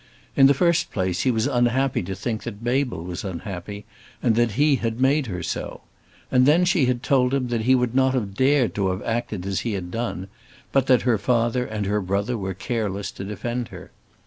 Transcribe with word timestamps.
In 0.35 0.47
the 0.47 0.55
first 0.55 0.89
place 0.91 1.21
he 1.21 1.29
was 1.29 1.45
unhappy 1.45 2.01
to 2.01 2.15
think 2.15 2.41
that 2.41 2.63
Mabel 2.63 3.03
was 3.03 3.23
unhappy, 3.23 3.85
and 4.23 4.33
that 4.35 4.53
he 4.53 4.77
had 4.77 4.99
made 4.99 5.27
her 5.27 5.43
so. 5.43 5.81
And 6.31 6.47
then 6.47 6.65
she 6.65 6.87
had 6.87 7.03
told 7.03 7.35
him 7.35 7.49
that 7.49 7.61
he 7.61 7.75
would 7.75 7.93
not 7.93 8.15
have 8.15 8.33
dared 8.33 8.73
to 8.73 8.89
have 8.89 9.03
acted 9.03 9.45
as 9.45 9.59
he 9.59 9.73
had 9.73 9.91
done, 9.91 10.27
but 10.71 10.87
that 10.87 11.03
her 11.03 11.19
father 11.19 11.67
and 11.67 11.85
her 11.85 12.01
brother 12.01 12.35
were 12.35 12.55
careless 12.55 13.11
to 13.11 13.23
defend 13.23 13.67
her. 13.67 13.91